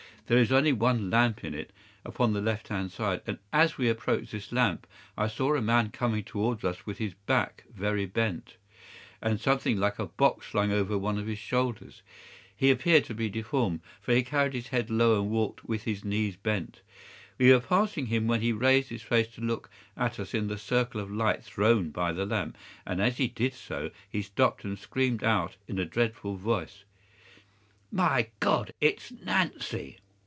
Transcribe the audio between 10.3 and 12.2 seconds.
slung over one of his shoulders.